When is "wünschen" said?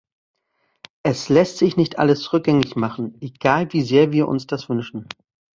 4.67-5.07